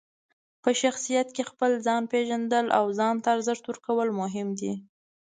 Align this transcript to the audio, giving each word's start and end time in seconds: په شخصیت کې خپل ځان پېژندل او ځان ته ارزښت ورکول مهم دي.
په 0.63 0.69
شخصیت 0.81 1.27
کې 1.35 1.43
خپل 1.51 1.71
ځان 1.85 2.03
پېژندل 2.11 2.65
او 2.77 2.85
ځان 2.99 3.15
ته 3.23 3.27
ارزښت 3.35 3.63
ورکول 3.67 4.09
مهم 4.21 4.47
دي. 4.59 4.73